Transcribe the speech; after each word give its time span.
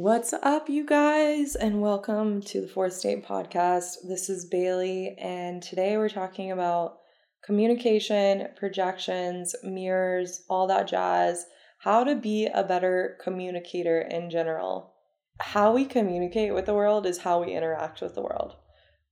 What's 0.00 0.32
up, 0.32 0.68
you 0.68 0.86
guys, 0.86 1.56
and 1.56 1.80
welcome 1.80 2.40
to 2.42 2.60
the 2.60 2.68
Fourth 2.68 2.92
State 2.92 3.26
Podcast. 3.26 3.96
This 4.06 4.30
is 4.30 4.46
Bailey, 4.46 5.16
and 5.18 5.60
today 5.60 5.96
we're 5.96 6.08
talking 6.08 6.52
about 6.52 6.98
communication, 7.44 8.46
projections, 8.54 9.56
mirrors, 9.64 10.44
all 10.48 10.68
that 10.68 10.86
jazz, 10.86 11.46
how 11.80 12.04
to 12.04 12.14
be 12.14 12.46
a 12.46 12.62
better 12.62 13.18
communicator 13.24 14.02
in 14.02 14.30
general. 14.30 14.94
How 15.40 15.74
we 15.74 15.84
communicate 15.84 16.54
with 16.54 16.66
the 16.66 16.74
world 16.74 17.04
is 17.04 17.18
how 17.18 17.42
we 17.42 17.52
interact 17.52 18.00
with 18.00 18.14
the 18.14 18.22
world. 18.22 18.54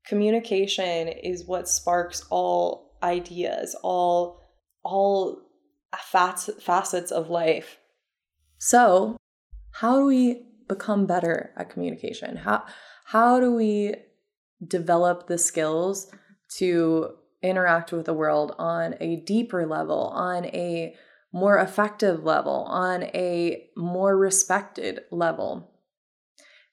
Communication 0.06 1.08
is 1.08 1.48
what 1.48 1.68
sparks 1.68 2.24
all 2.30 2.96
ideas, 3.02 3.74
all 3.82 4.40
all 4.84 5.42
facets 6.00 7.10
of 7.10 7.28
life. 7.28 7.76
So, 8.58 9.16
how 9.72 9.98
do 9.98 10.06
we 10.06 10.46
become 10.68 11.06
better 11.06 11.52
at 11.56 11.70
communication? 11.70 12.36
How 12.36 12.64
how 13.04 13.40
do 13.40 13.52
we 13.52 13.94
develop 14.66 15.26
the 15.26 15.38
skills 15.38 16.10
to 16.58 17.10
interact 17.42 17.92
with 17.92 18.06
the 18.06 18.14
world 18.14 18.54
on 18.58 18.94
a 19.00 19.16
deeper 19.16 19.66
level, 19.66 20.08
on 20.08 20.46
a 20.46 20.94
more 21.32 21.58
effective 21.58 22.24
level, 22.24 22.64
on 22.68 23.04
a 23.04 23.68
more 23.76 24.16
respected 24.16 25.00
level? 25.10 25.70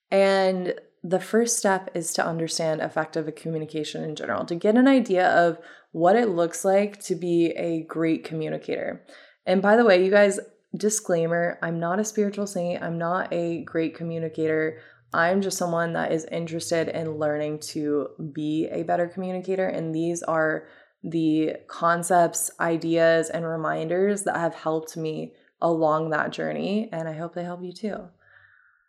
And 0.09 0.75
the 1.03 1.19
first 1.19 1.57
step 1.57 1.89
is 1.93 2.13
to 2.13 2.25
understand 2.25 2.81
effective 2.81 3.33
communication 3.35 4.03
in 4.03 4.15
general, 4.15 4.45
to 4.45 4.55
get 4.55 4.75
an 4.75 4.87
idea 4.87 5.27
of 5.27 5.57
what 5.91 6.15
it 6.15 6.29
looks 6.29 6.63
like 6.63 7.03
to 7.03 7.15
be 7.15 7.47
a 7.57 7.83
great 7.83 8.23
communicator. 8.23 9.05
And 9.45 9.61
by 9.61 9.75
the 9.75 9.83
way, 9.85 10.03
you 10.03 10.09
guys, 10.09 10.39
disclaimer 10.75 11.59
I'm 11.61 11.79
not 11.79 11.99
a 11.99 12.05
spiritual 12.05 12.47
saint, 12.47 12.81
I'm 12.83 12.97
not 12.97 13.31
a 13.31 13.63
great 13.63 13.95
communicator. 13.95 14.79
I'm 15.13 15.41
just 15.41 15.57
someone 15.57 15.93
that 15.93 16.11
is 16.11 16.25
interested 16.31 16.89
in 16.89 17.19
learning 17.19 17.59
to 17.59 18.09
be 18.33 18.67
a 18.71 18.83
better 18.83 19.07
communicator. 19.07 19.67
And 19.67 19.93
these 19.93 20.23
are 20.23 20.67
the 21.03 21.57
concepts, 21.67 22.49
ideas, 22.59 23.29
and 23.29 23.45
reminders 23.45 24.23
that 24.23 24.37
have 24.37 24.55
helped 24.55 24.97
me 24.97 25.33
along 25.61 26.09
that 26.09 26.31
journey. 26.31 26.89
And 26.91 27.07
I 27.07 27.13
hope 27.13 27.35
they 27.35 27.43
help 27.43 27.61
you 27.63 27.73
too. 27.73 28.09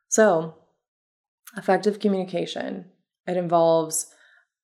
So, 0.09 0.55
effective 1.57 2.01
communication, 2.01 2.87
it 3.27 3.37
involves 3.37 4.07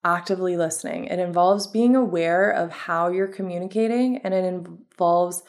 actively 0.03 0.57
listening, 0.57 1.05
it 1.05 1.19
involves 1.19 1.67
being 1.67 1.95
aware 1.95 2.51
of 2.51 2.73
how 2.73 3.09
you're 3.09 3.29
communicating, 3.29 4.17
and 4.19 4.33
it 4.33 4.45
involves 4.45 5.43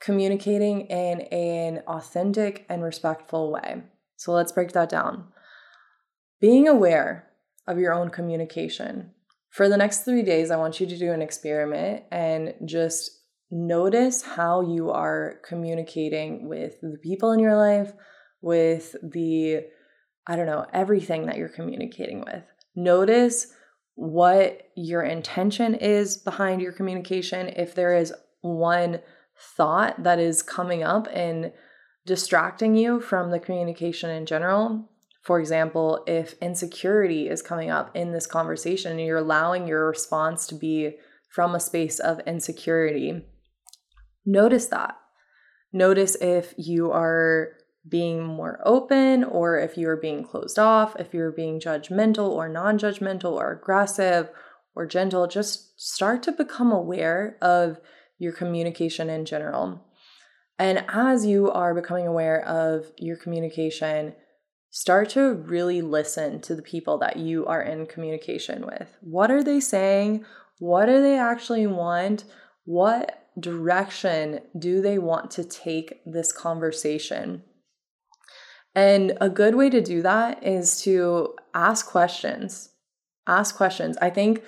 communicating 0.00 0.82
in 0.82 1.20
an 1.20 1.82
authentic 1.86 2.64
and 2.68 2.82
respectful 2.82 3.52
way. 3.52 3.82
So 4.16 4.32
let's 4.32 4.52
break 4.52 4.72
that 4.72 4.88
down. 4.88 5.24
Being 6.40 6.68
aware 6.68 7.30
of 7.66 7.78
your 7.78 7.92
own 7.92 8.10
communication. 8.10 9.12
For 9.50 9.68
the 9.68 9.76
next 9.76 10.04
three 10.04 10.22
days, 10.22 10.50
I 10.50 10.56
want 10.56 10.80
you 10.80 10.86
to 10.86 10.98
do 10.98 11.12
an 11.12 11.22
experiment 11.22 12.04
and 12.10 12.54
just 12.64 13.10
notice 13.50 14.22
how 14.22 14.60
you 14.62 14.90
are 14.90 15.40
communicating 15.46 16.48
with 16.48 16.80
the 16.80 16.98
people 17.02 17.32
in 17.32 17.40
your 17.40 17.56
life, 17.56 17.92
with 18.40 18.94
the, 19.02 19.60
I 20.26 20.36
don't 20.36 20.46
know, 20.46 20.66
everything 20.72 21.26
that 21.26 21.36
you're 21.36 21.48
communicating 21.48 22.20
with. 22.20 22.44
Notice 22.76 23.48
what 23.96 24.62
your 24.76 25.02
intention 25.02 25.74
is 25.74 26.16
behind 26.16 26.62
your 26.62 26.72
communication. 26.72 27.48
If 27.48 27.74
there 27.74 27.94
is 27.96 28.14
one 28.40 29.00
thought 29.40 30.02
that 30.02 30.18
is 30.18 30.42
coming 30.42 30.82
up 30.82 31.08
and 31.12 31.52
distracting 32.06 32.76
you 32.76 33.00
from 33.00 33.30
the 33.30 33.40
communication 33.40 34.10
in 34.10 34.26
general. 34.26 34.90
For 35.22 35.38
example, 35.38 36.02
if 36.06 36.34
insecurity 36.40 37.28
is 37.28 37.42
coming 37.42 37.70
up 37.70 37.94
in 37.94 38.12
this 38.12 38.26
conversation 38.26 38.92
and 38.92 39.00
you're 39.00 39.18
allowing 39.18 39.66
your 39.66 39.86
response 39.88 40.46
to 40.48 40.54
be 40.54 40.96
from 41.30 41.54
a 41.54 41.60
space 41.60 41.98
of 41.98 42.20
insecurity, 42.26 43.22
notice 44.24 44.66
that. 44.66 44.96
Notice 45.72 46.16
if 46.16 46.54
you 46.56 46.90
are 46.90 47.52
being 47.88 48.24
more 48.24 48.60
open 48.64 49.24
or 49.24 49.58
if 49.58 49.76
you 49.76 49.88
are 49.88 49.96
being 49.96 50.24
closed 50.24 50.58
off, 50.58 50.96
if 50.98 51.14
you're 51.14 51.32
being 51.32 51.60
judgmental 51.60 52.30
or 52.30 52.48
non 52.48 52.78
judgmental 52.78 53.32
or 53.32 53.52
aggressive 53.52 54.30
or 54.74 54.86
gentle. 54.86 55.26
Just 55.26 55.80
start 55.80 56.22
to 56.24 56.32
become 56.32 56.72
aware 56.72 57.36
of 57.40 57.78
your 58.20 58.32
communication 58.32 59.10
in 59.10 59.24
general. 59.24 59.82
And 60.58 60.84
as 60.88 61.24
you 61.24 61.50
are 61.50 61.74
becoming 61.74 62.06
aware 62.06 62.46
of 62.46 62.92
your 62.98 63.16
communication, 63.16 64.14
start 64.68 65.08
to 65.10 65.32
really 65.32 65.80
listen 65.80 66.40
to 66.42 66.54
the 66.54 66.62
people 66.62 66.98
that 66.98 67.16
you 67.16 67.46
are 67.46 67.62
in 67.62 67.86
communication 67.86 68.66
with. 68.66 68.94
What 69.00 69.30
are 69.30 69.42
they 69.42 69.58
saying? 69.58 70.26
What 70.58 70.86
do 70.86 71.00
they 71.00 71.18
actually 71.18 71.66
want? 71.66 72.24
What 72.66 73.26
direction 73.40 74.40
do 74.58 74.82
they 74.82 74.98
want 74.98 75.30
to 75.32 75.44
take 75.44 76.02
this 76.04 76.30
conversation? 76.30 77.42
And 78.74 79.16
a 79.18 79.30
good 79.30 79.54
way 79.54 79.70
to 79.70 79.80
do 79.80 80.02
that 80.02 80.44
is 80.46 80.82
to 80.82 81.34
ask 81.54 81.86
questions. 81.86 82.68
Ask 83.26 83.56
questions. 83.56 83.96
I 84.02 84.10
think 84.10 84.42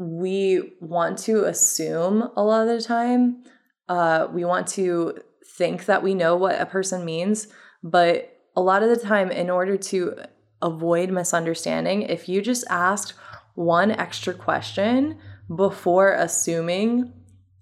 we 0.00 0.72
want 0.80 1.18
to 1.18 1.44
assume 1.44 2.30
a 2.34 2.42
lot 2.42 2.66
of 2.66 2.68
the 2.68 2.82
time. 2.82 3.44
Uh, 3.86 4.28
we 4.32 4.46
want 4.46 4.66
to 4.66 5.18
think 5.58 5.84
that 5.84 6.02
we 6.02 6.14
know 6.14 6.36
what 6.36 6.58
a 6.58 6.64
person 6.64 7.04
means, 7.04 7.48
but 7.82 8.34
a 8.56 8.62
lot 8.62 8.82
of 8.82 8.88
the 8.88 8.96
time, 8.96 9.30
in 9.30 9.50
order 9.50 9.76
to 9.76 10.14
avoid 10.62 11.10
misunderstanding, 11.10 12.00
if 12.00 12.30
you 12.30 12.40
just 12.40 12.64
asked 12.70 13.12
one 13.54 13.90
extra 13.90 14.32
question 14.32 15.18
before 15.54 16.12
assuming, 16.14 17.12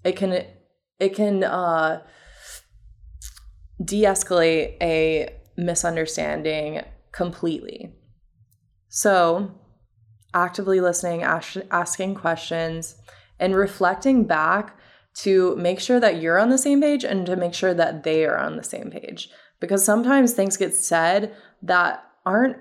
it 0.04 0.15
can 0.15 0.44
it 1.00 1.16
can 1.16 1.43
uh, 1.43 2.03
de-escalate 3.84 4.77
a 4.81 5.34
misunderstanding 5.56 6.82
completely. 7.10 7.97
So 8.88 9.50
actively 10.34 10.81
listening, 10.81 11.22
ask, 11.22 11.56
asking 11.71 12.15
questions, 12.15 12.97
and 13.39 13.55
reflecting 13.55 14.25
back 14.25 14.78
to 15.15 15.56
make 15.56 15.81
sure 15.81 15.99
that 15.99 16.21
you're 16.21 16.39
on 16.39 16.50
the 16.50 16.59
same 16.59 16.81
page 16.81 17.05
and 17.05 17.27
to 17.27 17.37
make 17.37 17.55
sure 17.55 17.75
that 17.75 18.05
they 18.05 18.25
are 18.25 18.39
on 18.39 18.56
the 18.56 18.65
same 18.65 18.91
page. 18.91 19.31
Because 19.61 19.84
sometimes 19.84 20.33
things 20.33 20.56
get 20.56 20.75
said 20.75 21.34
that 21.62 22.05
aren't, 22.25 22.56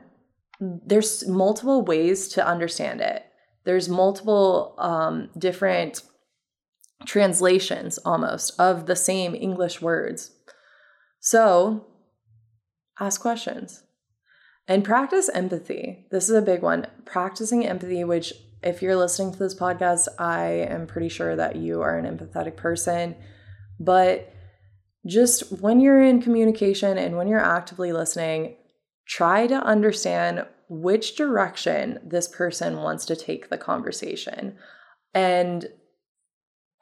there's 0.59 1.27
multiple 1.27 1.83
ways 1.83 2.27
to 2.29 2.45
understand 2.45 3.01
it. 3.01 3.25
There's 3.63 3.89
multiple 3.89 4.73
um, 4.77 5.29
different 5.37 6.01
translations 7.05 7.99
almost 7.99 8.59
of 8.59 8.87
the 8.87 8.95
same 8.95 9.35
English 9.35 9.81
words. 9.81 10.31
So 11.19 11.85
ask 12.99 13.21
questions. 13.21 13.83
And 14.67 14.83
practice 14.83 15.29
empathy. 15.29 16.05
This 16.11 16.29
is 16.29 16.35
a 16.35 16.41
big 16.41 16.61
one. 16.61 16.87
Practicing 17.05 17.65
empathy, 17.65 18.03
which, 18.03 18.33
if 18.61 18.81
you're 18.81 18.97
listening 18.97 19.31
to 19.31 19.39
this 19.39 19.55
podcast, 19.55 20.07
I 20.19 20.47
am 20.69 20.87
pretty 20.87 21.09
sure 21.09 21.35
that 21.35 21.55
you 21.55 21.81
are 21.81 21.97
an 21.97 22.05
empathetic 22.05 22.57
person. 22.57 23.15
But 23.79 24.33
just 25.05 25.51
when 25.61 25.79
you're 25.79 26.01
in 26.01 26.21
communication 26.21 26.97
and 26.97 27.15
when 27.15 27.27
you're 27.27 27.39
actively 27.39 27.93
listening, 27.93 28.57
try 29.07 29.47
to 29.47 29.55
understand 29.55 30.45
which 30.69 31.15
direction 31.15 31.99
this 32.03 32.27
person 32.27 32.77
wants 32.77 33.05
to 33.05 33.15
take 33.15 33.49
the 33.49 33.57
conversation. 33.57 34.57
And 35.13 35.67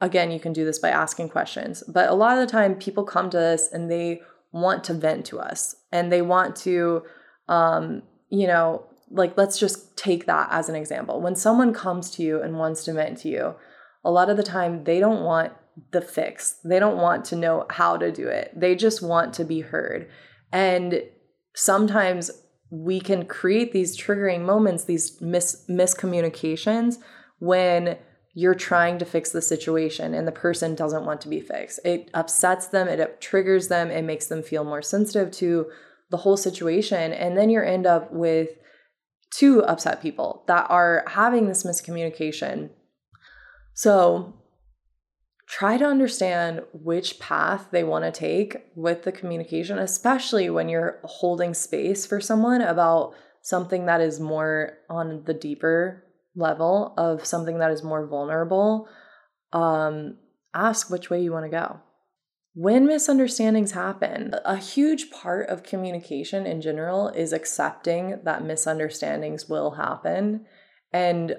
again, 0.00 0.32
you 0.32 0.40
can 0.40 0.52
do 0.52 0.64
this 0.64 0.80
by 0.80 0.88
asking 0.88 1.28
questions. 1.28 1.84
But 1.86 2.08
a 2.08 2.14
lot 2.14 2.36
of 2.36 2.44
the 2.44 2.50
time, 2.50 2.74
people 2.74 3.04
come 3.04 3.30
to 3.30 3.40
us 3.40 3.70
and 3.70 3.88
they 3.88 4.22
want 4.52 4.82
to 4.84 4.94
vent 4.94 5.26
to 5.26 5.38
us 5.38 5.76
and 5.92 6.10
they 6.10 6.22
want 6.22 6.56
to 6.56 7.02
um, 7.48 8.02
you 8.30 8.46
know, 8.46 8.84
like 9.10 9.36
let's 9.36 9.58
just 9.58 9.96
take 9.96 10.26
that 10.26 10.48
as 10.50 10.68
an 10.68 10.74
example. 10.74 11.20
When 11.20 11.36
someone 11.36 11.72
comes 11.72 12.10
to 12.12 12.22
you 12.22 12.42
and 12.42 12.58
wants 12.58 12.84
to 12.84 12.92
vent 12.92 13.18
to 13.18 13.28
you, 13.28 13.54
a 14.04 14.10
lot 14.10 14.30
of 14.30 14.36
the 14.36 14.42
time 14.42 14.84
they 14.84 15.00
don't 15.00 15.22
want 15.22 15.52
the 15.90 16.00
fix. 16.00 16.58
They 16.64 16.78
don't 16.78 16.96
want 16.96 17.24
to 17.26 17.36
know 17.36 17.66
how 17.70 17.96
to 17.96 18.10
do 18.10 18.28
it. 18.28 18.52
They 18.54 18.74
just 18.74 19.02
want 19.02 19.34
to 19.34 19.44
be 19.44 19.60
heard. 19.60 20.08
And 20.52 21.02
sometimes 21.54 22.30
we 22.70 23.00
can 23.00 23.26
create 23.26 23.72
these 23.72 23.96
triggering 23.96 24.44
moments, 24.44 24.84
these 24.84 25.20
mis- 25.20 25.64
miscommunications 25.68 26.96
when 27.38 27.98
you're 28.34 28.54
trying 28.54 28.98
to 28.98 29.04
fix 29.04 29.30
the 29.30 29.40
situation 29.40 30.12
and 30.12 30.26
the 30.26 30.32
person 30.32 30.74
doesn't 30.74 31.06
want 31.06 31.20
to 31.22 31.28
be 31.28 31.40
fixed. 31.40 31.80
It 31.84 32.10
upsets 32.12 32.66
them, 32.66 32.88
it 32.88 33.20
triggers 33.20 33.68
them, 33.68 33.90
it 33.90 34.02
makes 34.02 34.26
them 34.26 34.42
feel 34.42 34.64
more 34.64 34.82
sensitive 34.82 35.30
to 35.32 35.66
the 36.10 36.18
whole 36.18 36.36
situation. 36.36 37.12
And 37.12 37.36
then 37.36 37.50
you 37.50 37.60
end 37.60 37.86
up 37.86 38.12
with 38.12 38.50
two 39.30 39.62
upset 39.64 40.00
people 40.00 40.44
that 40.46 40.66
are 40.70 41.04
having 41.08 41.46
this 41.46 41.64
miscommunication. 41.64 42.70
So, 43.74 44.34
try 45.48 45.76
to 45.76 45.84
understand 45.84 46.62
which 46.72 47.20
path 47.20 47.68
they 47.70 47.84
want 47.84 48.04
to 48.04 48.10
take 48.10 48.56
with 48.74 49.04
the 49.04 49.12
communication, 49.12 49.78
especially 49.78 50.50
when 50.50 50.68
you're 50.68 50.98
holding 51.04 51.54
space 51.54 52.06
for 52.06 52.20
someone 52.20 52.62
about 52.62 53.14
something 53.42 53.86
that 53.86 54.00
is 54.00 54.18
more 54.18 54.78
on 54.90 55.22
the 55.24 55.34
deeper 55.34 56.02
level 56.34 56.94
of 56.96 57.24
something 57.24 57.58
that 57.58 57.70
is 57.70 57.82
more 57.82 58.06
vulnerable. 58.06 58.88
Um, 59.52 60.16
ask 60.52 60.90
which 60.90 61.10
way 61.10 61.22
you 61.22 61.32
want 61.32 61.44
to 61.44 61.50
go. 61.50 61.80
When 62.58 62.86
misunderstandings 62.86 63.72
happen, 63.72 64.34
a 64.46 64.56
huge 64.56 65.10
part 65.10 65.50
of 65.50 65.62
communication 65.62 66.46
in 66.46 66.62
general 66.62 67.08
is 67.08 67.34
accepting 67.34 68.18
that 68.24 68.46
misunderstandings 68.46 69.46
will 69.46 69.72
happen 69.72 70.46
and 70.90 71.36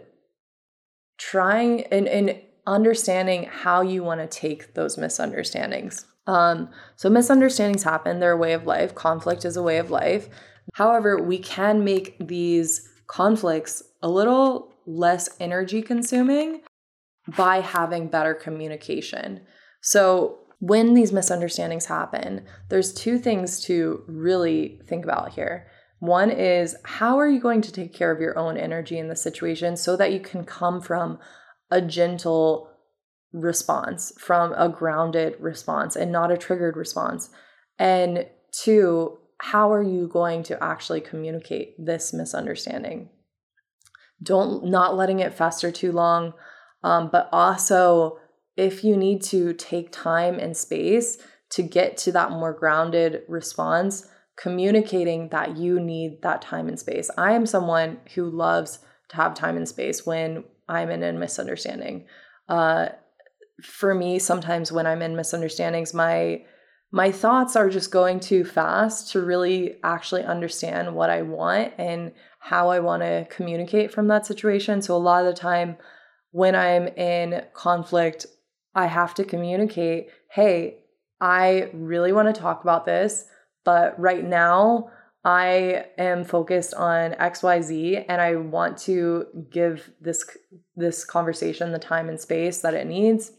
trying 1.18 1.86
and, 1.86 2.08
and 2.08 2.40
understanding 2.68 3.46
how 3.46 3.82
you 3.82 4.04
want 4.04 4.22
to 4.22 4.28
take 4.28 4.76
those 4.76 4.96
misunderstandings. 4.96 6.06
Um, 6.28 6.70
so, 6.98 7.10
misunderstandings 7.10 7.82
happen, 7.82 8.20
they're 8.20 8.34
a 8.34 8.38
way 8.38 8.54
of 8.54 8.68
life. 8.68 8.94
Conflict 8.94 9.44
is 9.44 9.58
a 9.58 9.64
way 9.64 9.80
of 9.80 9.90
life. 9.90 10.30
However, 10.76 11.20
we 11.20 11.40
can 11.40 11.84
make 11.84 12.28
these 12.28 12.88
conflicts 13.08 13.82
a 14.04 14.10
little 14.10 14.72
less 14.86 15.30
energy 15.40 15.82
consuming 15.82 16.62
by 17.36 17.62
having 17.62 18.08
better 18.08 18.36
communication. 18.36 19.42
So, 19.82 20.42
when 20.60 20.94
these 20.94 21.12
misunderstandings 21.12 21.86
happen, 21.86 22.46
there's 22.70 22.94
two 22.94 23.20
things 23.20 23.60
to 23.62 24.04
really 24.08 24.82
think 24.88 25.04
about 25.04 25.34
here. 25.34 25.68
One 26.00 26.30
is 26.30 26.76
how 26.84 27.20
are 27.20 27.30
you 27.30 27.40
going 27.40 27.62
to 27.62 27.72
take 27.72 27.94
care 27.94 28.12
of 28.12 28.20
your 28.20 28.38
own 28.38 28.58
energy 28.58 28.98
in 28.98 29.08
the 29.08 29.16
situation 29.16 29.78
so 29.78 29.96
that 29.98 30.14
you 30.14 30.20
can 30.20 30.44
come 30.44 30.82
from 30.82 31.20
a 31.72 31.82
gentle 31.82 32.72
response, 33.34 34.14
from 34.20 34.54
a 34.54 34.70
grounded 34.70 35.36
response 35.40 35.96
and 35.96 36.12
not 36.12 36.32
a 36.32 36.38
triggered 36.38 36.76
response? 36.76 37.30
And 37.80 38.28
two, 38.52 39.18
how 39.40 39.72
are 39.72 39.84
you 39.84 40.08
going 40.08 40.44
to 40.44 40.64
actually 40.64 41.02
communicate 41.02 41.76
this 41.84 42.14
misunderstanding? 42.14 43.10
Don't 44.22 44.66
not 44.66 44.96
letting 44.96 45.20
it 45.20 45.36
fester 45.36 45.72
too 45.72 45.92
long, 45.92 46.34
um, 46.84 47.10
but 47.12 47.30
also 47.32 48.18
if 48.58 48.84
you 48.84 48.98
need 48.98 49.22
to 49.22 49.54
take 49.54 49.92
time 49.92 50.40
and 50.40 50.58
space 50.58 51.18
to 51.52 51.64
get 51.64 51.96
to 51.98 52.12
that 52.12 52.32
more 52.32 52.52
grounded 52.52 53.22
response, 53.28 54.08
communicating 54.38 55.30
that 55.30 55.58
you 55.58 55.80
need 55.80 56.22
that 56.22 56.42
time 56.42 56.68
and 56.68 56.80
space. 56.80 57.10
I 57.18 57.34
am 57.34 57.46
someone 57.46 58.00
who 58.16 58.30
loves 58.30 58.80
to 59.10 59.16
have 59.16 59.34
time 59.34 59.56
and 59.56 59.68
space 59.68 60.06
when 60.06 60.44
I'm 60.68 60.90
in 60.90 61.04
a 61.04 61.14
misunderstanding. 61.14 62.06
Uh, 62.50 62.90
for 63.64 63.96
me, 63.96 64.20
sometimes 64.20 64.72
when 64.72 64.86
I'm 64.86 65.02
in 65.02 65.16
misunderstandings, 65.16 65.94
my 65.94 66.44
my 66.90 67.12
thoughts 67.12 67.58
are 67.58 67.70
just 67.70 67.92
going 67.92 68.22
too 68.22 68.46
fast 68.46 69.12
to 69.12 69.22
really 69.22 69.76
actually 69.84 70.24
understand 70.24 70.96
what 70.96 71.10
I 71.10 71.22
want 71.22 71.74
and 71.78 72.14
how 72.40 72.70
I 72.70 72.80
want 72.80 73.04
to 73.04 73.28
communicate 73.30 73.92
from 73.92 74.08
that 74.08 74.26
situation. 74.26 74.82
So 74.82 74.96
a 74.96 74.98
lot 74.98 75.26
of 75.26 75.36
the 75.36 75.40
time 75.40 75.76
when 76.32 76.56
I'm 76.56 76.88
in 76.88 77.44
conflict 77.54 78.26
I 78.78 78.86
have 78.86 79.16
to 79.16 79.24
communicate, 79.24 80.10
hey, 80.30 80.78
I 81.20 81.72
really 81.74 82.12
want 82.12 82.34
to 82.34 82.40
talk 82.40 82.62
about 82.62 82.86
this, 82.86 83.26
but 83.66 84.00
right 84.00 84.24
now 84.24 84.92
I 85.26 85.88
am 85.98 86.24
focused 86.24 86.76
on 86.76 87.14
XYZ 87.14 88.06
and 88.08 88.22
I 88.22 88.36
want 88.36 88.78
to 88.80 89.26
give 89.52 89.90
this 90.00 90.24
this 90.76 91.04
conversation 91.04 91.72
the 91.72 91.80
time 91.80 92.08
and 92.08 92.22
space 92.22 92.60
that 92.60 92.76
it 92.76 92.86
needs. 92.86 93.32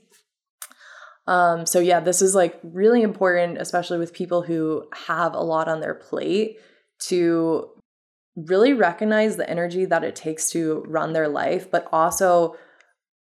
Um, 1.29 1.67
so 1.67 1.79
yeah, 1.79 2.01
this 2.01 2.21
is 2.21 2.35
like 2.35 2.59
really 2.65 3.03
important, 3.03 3.59
especially 3.59 3.99
with 3.99 4.13
people 4.13 4.43
who 4.43 4.89
have 5.07 5.35
a 5.35 5.41
lot 5.41 5.69
on 5.69 5.81
their 5.81 5.95
plate 5.95 6.59
to 7.07 7.69
really 8.35 8.73
recognize 8.73 9.37
the 9.37 9.49
energy 9.49 9.85
that 9.85 10.03
it 10.03 10.17
takes 10.17 10.51
to 10.51 10.83
run 10.89 11.13
their 11.13 11.29
life, 11.29 11.71
but 11.71 11.87
also 11.93 12.57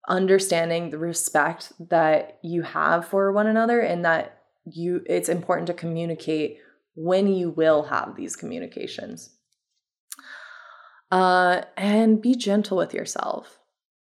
understanding 0.09 0.91
the 0.91 0.99
respect 0.99 1.73
that 1.89 2.39
you 2.43 2.63
have 2.63 3.07
for 3.07 3.33
one 3.33 3.47
another 3.47 3.81
and 3.81 4.05
that 4.05 4.43
you 4.65 5.03
it's 5.07 5.29
important 5.29 5.67
to 5.67 5.75
communicate 5.75 6.59
when 6.95 7.33
you 7.33 7.51
will 7.51 7.85
have 7.85 8.17
these 8.17 8.37
communications. 8.37 9.31
Uh, 11.11 11.63
and 11.77 12.21
be 12.21 12.35
gentle 12.35 12.77
with 12.77 12.93
yourself. 12.93 13.59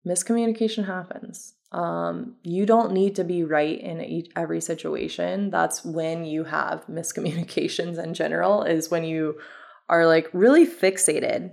Miscommunication 0.07 0.87
happens. 0.87 1.53
Um, 1.71 2.37
you 2.43 2.65
don't 2.65 2.93
need 2.93 3.15
to 3.15 3.23
be 3.23 3.43
right 3.43 3.79
in 3.79 4.01
each, 4.01 4.31
every 4.35 4.61
situation. 4.61 5.49
That's 5.49 5.83
when 5.83 6.25
you 6.25 6.45
have 6.45 6.87
miscommunications 6.87 8.01
in 8.01 8.13
general 8.13 8.63
is 8.63 8.89
when 8.89 9.03
you 9.03 9.37
are 9.89 10.07
like 10.07 10.29
really 10.33 10.65
fixated 10.65 11.51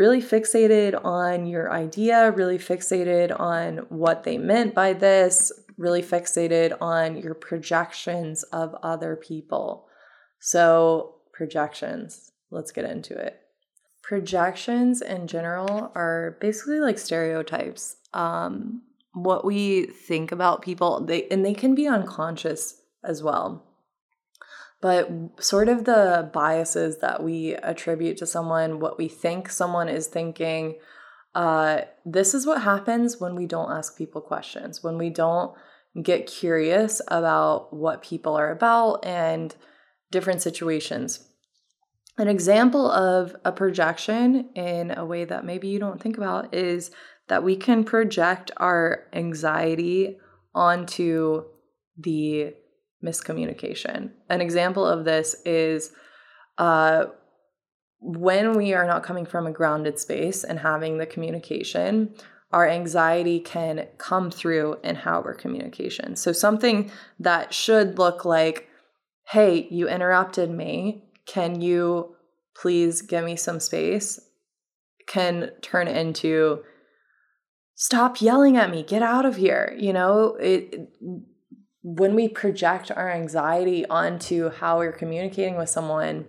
really 0.00 0.22
fixated 0.22 0.98
on 1.04 1.46
your 1.46 1.70
idea, 1.70 2.30
really 2.30 2.56
fixated 2.56 3.38
on 3.38 3.76
what 3.90 4.24
they 4.24 4.38
meant 4.38 4.74
by 4.74 4.94
this, 4.94 5.52
really 5.76 6.02
fixated 6.02 6.74
on 6.80 7.18
your 7.18 7.34
projections 7.34 8.42
of 8.44 8.74
other 8.82 9.14
people. 9.14 9.86
So, 10.38 11.16
projections, 11.34 12.32
let's 12.50 12.72
get 12.72 12.86
into 12.86 13.14
it. 13.14 13.42
Projections 14.02 15.02
in 15.02 15.26
general 15.26 15.92
are 15.94 16.38
basically 16.40 16.80
like 16.80 16.98
stereotypes. 16.98 17.96
Um, 18.14 18.80
what 19.12 19.44
we 19.44 19.84
think 19.84 20.32
about 20.32 20.62
people, 20.62 21.04
they 21.04 21.28
and 21.28 21.44
they 21.44 21.52
can 21.52 21.74
be 21.74 21.86
unconscious 21.86 22.80
as 23.04 23.22
well 23.22 23.69
but 24.80 25.10
sort 25.38 25.68
of 25.68 25.84
the 25.84 26.30
biases 26.32 26.98
that 26.98 27.22
we 27.22 27.54
attribute 27.54 28.16
to 28.18 28.26
someone, 28.26 28.80
what 28.80 28.98
we 28.98 29.08
think 29.08 29.50
someone 29.50 29.88
is 29.88 30.06
thinking. 30.06 30.78
Uh, 31.34 31.82
this 32.04 32.34
is 32.34 32.46
what 32.46 32.62
happens 32.62 33.20
when 33.20 33.34
we 33.34 33.46
don't 33.46 33.70
ask 33.70 33.96
people 33.96 34.20
questions, 34.20 34.82
when 34.82 34.96
we 34.96 35.10
don't 35.10 35.54
get 36.02 36.26
curious 36.26 37.02
about 37.08 37.72
what 37.72 38.02
people 38.02 38.34
are 38.34 38.50
about 38.50 39.04
and 39.04 39.54
different 40.10 40.40
situations. 40.40 41.28
An 42.16 42.28
example 42.28 42.90
of 42.90 43.36
a 43.44 43.52
projection 43.52 44.50
in 44.54 44.96
a 44.96 45.04
way 45.04 45.24
that 45.24 45.44
maybe 45.44 45.68
you 45.68 45.78
don't 45.78 46.00
think 46.00 46.16
about 46.16 46.54
is 46.54 46.90
that 47.28 47.44
we 47.44 47.56
can 47.56 47.84
project 47.84 48.50
our 48.56 49.06
anxiety 49.12 50.18
onto 50.54 51.44
the 51.96 52.54
miscommunication. 53.04 54.10
An 54.28 54.40
example 54.40 54.86
of 54.86 55.04
this 55.04 55.36
is 55.44 55.92
uh, 56.58 57.06
when 58.00 58.54
we 58.54 58.74
are 58.74 58.86
not 58.86 59.02
coming 59.02 59.26
from 59.26 59.46
a 59.46 59.52
grounded 59.52 59.98
space 59.98 60.44
and 60.44 60.58
having 60.58 60.98
the 60.98 61.06
communication, 61.06 62.14
our 62.52 62.68
anxiety 62.68 63.38
can 63.38 63.86
come 63.98 64.30
through 64.30 64.78
in 64.82 64.96
how 64.96 65.22
we're 65.22 65.34
communication. 65.34 66.16
So 66.16 66.32
something 66.32 66.90
that 67.20 67.54
should 67.54 67.98
look 67.98 68.24
like, 68.24 68.68
hey, 69.28 69.68
you 69.70 69.88
interrupted 69.88 70.50
me. 70.50 71.04
Can 71.26 71.60
you 71.60 72.16
please 72.56 73.02
give 73.02 73.24
me 73.24 73.36
some 73.36 73.60
space? 73.60 74.18
Can 75.06 75.52
turn 75.62 75.86
into, 75.86 76.64
stop 77.74 78.20
yelling 78.20 78.56
at 78.56 78.70
me, 78.70 78.82
get 78.82 79.02
out 79.02 79.24
of 79.24 79.36
here. 79.36 79.76
You 79.78 79.92
know, 79.92 80.36
it 80.40 80.88
when 81.82 82.14
we 82.14 82.28
project 82.28 82.90
our 82.90 83.10
anxiety 83.10 83.86
onto 83.86 84.50
how 84.50 84.78
we're 84.78 84.92
communicating 84.92 85.56
with 85.56 85.68
someone, 85.68 86.26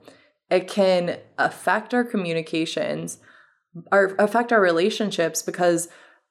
it 0.50 0.68
can 0.68 1.18
affect 1.38 1.94
our 1.94 2.04
communications 2.04 3.20
or 3.92 4.16
affect 4.20 4.52
our 4.52 4.62
relationships 4.62 5.42
because 5.42 5.90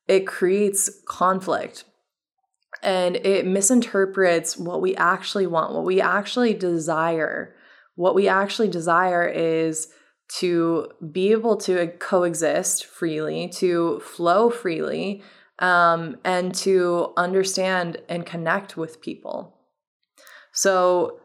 it 0.08 0.26
creates 0.26 0.90
conflict 1.06 1.84
and 2.82 3.16
it 3.16 3.46
misinterprets 3.46 4.56
what 4.56 4.80
we 4.80 4.94
actually 4.96 5.46
want, 5.46 5.74
what 5.74 5.84
we 5.84 6.00
actually 6.00 6.54
desire. 6.54 7.54
What 7.94 8.14
we 8.14 8.28
actually 8.28 8.68
desire 8.68 9.26
is 9.26 9.88
to 10.38 10.88
be 11.12 11.32
able 11.32 11.56
to 11.58 11.88
coexist 11.98 12.86
freely, 12.86 13.48
to 13.48 14.00
flow 14.00 14.48
freely, 14.48 15.22
um, 15.60 16.16
and 16.24 16.54
to 16.54 17.12
understand 17.16 17.98
and 18.08 18.26
connect 18.26 18.76
with 18.76 19.00
people. 19.00 19.56
So 20.52 21.20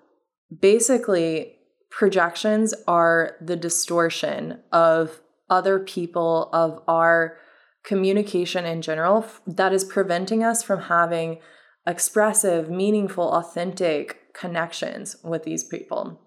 basically, 0.62 1.54
projections 1.90 2.74
are 2.88 3.38
the 3.42 3.56
distortion 3.56 4.60
of 4.72 5.22
other 5.50 5.80
people, 5.80 6.50
of 6.52 6.84
our 6.88 7.38
communication 7.84 8.66
in 8.66 8.82
general, 8.82 9.26
that 9.48 9.72
is 9.72 9.84
preventing 9.84 10.44
us 10.44 10.62
from 10.62 10.82
having 10.82 11.40
expressive, 11.88 12.70
meaningful, 12.70 13.32
authentic 13.32 14.34
connections 14.34 15.16
with 15.24 15.44
these 15.44 15.64
people. 15.64 16.20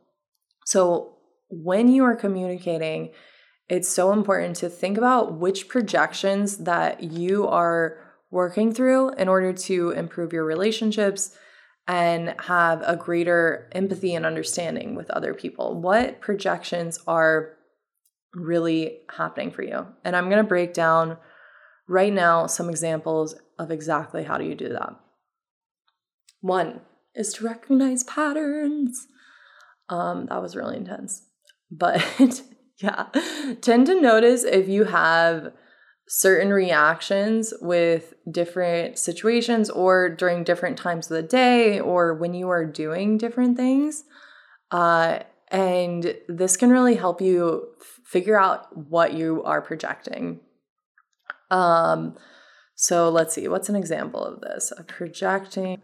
So 0.64 1.16
when 1.50 1.88
you 1.88 2.04
are 2.04 2.16
communicating, 2.16 3.10
it's 3.68 3.88
so 3.88 4.12
important 4.12 4.56
to 4.56 4.68
think 4.68 4.96
about 4.96 5.34
which 5.34 5.68
projections 5.68 6.58
that 6.58 7.02
you 7.02 7.46
are 7.46 7.98
working 8.30 8.72
through 8.72 9.10
in 9.10 9.28
order 9.28 9.52
to 9.52 9.90
improve 9.90 10.32
your 10.32 10.44
relationships 10.44 11.36
and 11.86 12.34
have 12.42 12.82
a 12.86 12.96
greater 12.96 13.68
empathy 13.72 14.14
and 14.14 14.26
understanding 14.26 14.94
with 14.94 15.10
other 15.10 15.32
people. 15.32 15.80
What 15.80 16.20
projections 16.20 16.98
are 17.06 17.54
really 18.34 18.98
happening 19.16 19.50
for 19.50 19.62
you? 19.62 19.86
And 20.04 20.14
I'm 20.14 20.28
going 20.28 20.42
to 20.42 20.48
break 20.48 20.74
down 20.74 21.16
right 21.88 22.12
now 22.12 22.46
some 22.46 22.68
examples 22.68 23.34
of 23.58 23.70
exactly 23.70 24.24
how 24.24 24.36
do 24.36 24.44
you 24.44 24.54
do 24.54 24.68
that. 24.68 24.94
One 26.40 26.80
is 27.14 27.32
to 27.34 27.44
recognize 27.44 28.04
patterns. 28.04 29.06
Um, 29.88 30.26
that 30.26 30.42
was 30.42 30.54
really 30.54 30.76
intense. 30.76 31.22
But 31.70 32.02
yeah, 32.82 33.06
tend 33.60 33.86
to 33.86 34.00
notice 34.00 34.44
if 34.44 34.68
you 34.68 34.84
have 34.84 35.52
certain 36.06 36.52
reactions 36.52 37.52
with 37.60 38.14
different 38.30 38.98
situations 38.98 39.68
or 39.68 40.08
during 40.08 40.42
different 40.44 40.78
times 40.78 41.10
of 41.10 41.16
the 41.16 41.22
day 41.22 41.78
or 41.78 42.14
when 42.14 42.34
you 42.34 42.48
are 42.48 42.64
doing 42.64 43.18
different 43.18 43.56
things. 43.56 44.04
Uh, 44.70 45.18
and 45.48 46.14
this 46.28 46.56
can 46.56 46.70
really 46.70 46.94
help 46.94 47.20
you 47.20 47.68
f- 47.80 48.00
figure 48.06 48.38
out 48.38 48.74
what 48.76 49.12
you 49.12 49.42
are 49.44 49.60
projecting. 49.60 50.40
Um, 51.50 52.16
so 52.74 53.08
let's 53.08 53.34
see, 53.34 53.48
what's 53.48 53.68
an 53.68 53.76
example 53.76 54.24
of 54.24 54.40
this? 54.40 54.72
A 54.78 54.84
projecting 54.84 55.82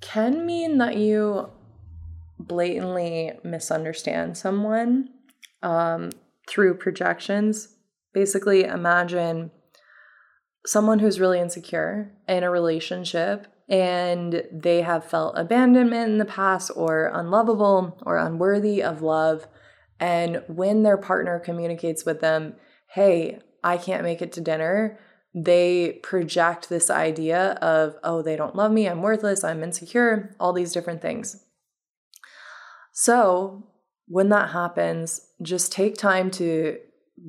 can 0.00 0.46
mean 0.46 0.78
that 0.78 0.96
you 0.96 1.50
blatantly 2.38 3.32
misunderstand 3.44 4.36
someone 4.38 5.08
um, 5.62 6.10
through 6.48 6.74
projections 6.74 7.76
Basically, 8.12 8.64
imagine 8.64 9.52
someone 10.66 10.98
who's 10.98 11.20
really 11.20 11.40
insecure 11.40 12.12
in 12.28 12.42
a 12.42 12.50
relationship 12.50 13.46
and 13.68 14.42
they 14.52 14.82
have 14.82 15.04
felt 15.04 15.38
abandonment 15.38 16.10
in 16.10 16.18
the 16.18 16.24
past 16.24 16.72
or 16.74 17.10
unlovable 17.14 17.96
or 18.04 18.16
unworthy 18.16 18.82
of 18.82 19.00
love. 19.00 19.46
And 20.00 20.42
when 20.48 20.82
their 20.82 20.96
partner 20.96 21.38
communicates 21.38 22.04
with 22.04 22.20
them, 22.20 22.54
hey, 22.94 23.38
I 23.62 23.76
can't 23.76 24.02
make 24.02 24.20
it 24.20 24.32
to 24.32 24.40
dinner, 24.40 24.98
they 25.32 26.00
project 26.02 26.68
this 26.68 26.90
idea 26.90 27.52
of, 27.62 27.94
oh, 28.02 28.22
they 28.22 28.34
don't 28.34 28.56
love 28.56 28.72
me, 28.72 28.88
I'm 28.88 29.02
worthless, 29.02 29.44
I'm 29.44 29.62
insecure, 29.62 30.34
all 30.40 30.52
these 30.52 30.72
different 30.72 31.00
things. 31.00 31.44
So, 32.92 33.68
when 34.10 34.28
that 34.30 34.50
happens, 34.50 35.20
just 35.40 35.70
take 35.70 35.96
time 35.96 36.32
to 36.32 36.76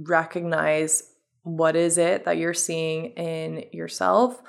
recognize 0.03 1.03
what 1.43 1.75
is 1.75 1.99
it 1.99 2.25
that 2.25 2.37
you're 2.37 2.55
seeing 2.55 3.11
in 3.11 3.65
yourself. 3.71 4.41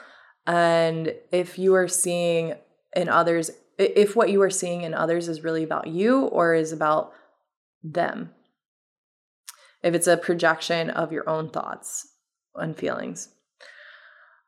And 0.46 1.14
if 1.30 1.58
you 1.58 1.74
are 1.74 1.88
seeing 1.88 2.54
in 2.96 3.10
others 3.10 3.50
if 3.78 4.16
what 4.16 4.30
you 4.30 4.40
are 4.42 4.50
seeing 4.50 4.82
in 4.82 4.94
others 4.94 5.28
is 5.28 5.44
really 5.44 5.62
about 5.62 5.88
you 5.88 6.22
or 6.26 6.54
is 6.54 6.72
about 6.72 7.12
them. 7.82 8.30
If 9.82 9.94
it's 9.94 10.06
a 10.06 10.16
projection 10.16 10.88
of 10.88 11.12
your 11.12 11.28
own 11.28 11.50
thoughts 11.50 12.06
and 12.54 12.76
feelings. 12.76 13.28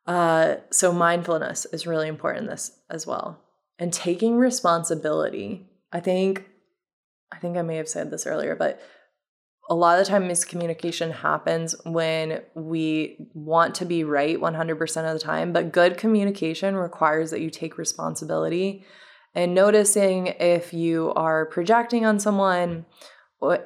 Uh, 0.06 0.56
so 0.70 0.92
mindfulness 0.92 1.66
is 1.66 1.86
really 1.86 2.08
important 2.08 2.44
in 2.44 2.50
this 2.50 2.78
as 2.88 3.06
well. 3.06 3.42
And 3.78 3.92
taking 3.92 4.36
responsibility 4.36 5.68
i 5.92 6.00
think 6.00 6.46
i 7.32 7.38
think 7.38 7.56
i 7.56 7.62
may 7.62 7.76
have 7.76 7.88
said 7.88 8.10
this 8.10 8.26
earlier 8.26 8.54
but 8.56 8.80
a 9.70 9.74
lot 9.74 9.98
of 9.98 10.04
the 10.04 10.10
time 10.10 10.28
miscommunication 10.28 11.12
happens 11.12 11.74
when 11.84 12.42
we 12.54 13.16
want 13.32 13.74
to 13.76 13.84
be 13.84 14.04
right 14.04 14.38
100% 14.38 14.96
of 15.06 15.12
the 15.18 15.24
time 15.24 15.52
but 15.52 15.72
good 15.72 15.96
communication 15.96 16.76
requires 16.76 17.30
that 17.30 17.40
you 17.40 17.50
take 17.50 17.78
responsibility. 17.78 18.84
And 19.34 19.52
noticing 19.54 20.28
if 20.28 20.72
you 20.72 21.12
are 21.16 21.46
projecting 21.46 22.06
on 22.06 22.20
someone 22.20 22.86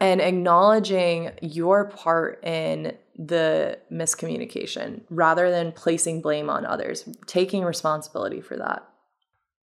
and 0.01 0.21
acknowledging 0.21 1.33
your 1.43 1.91
part 1.91 2.43
in 2.43 2.97
the 3.17 3.79
miscommunication 3.93 5.03
rather 5.11 5.51
than 5.51 5.73
placing 5.73 6.23
blame 6.23 6.49
on 6.49 6.65
others 6.65 7.07
taking 7.27 7.65
responsibility 7.65 8.41
for 8.41 8.57
that. 8.57 8.89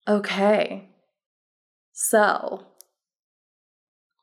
Okay. 0.09 0.89
So 1.93 2.67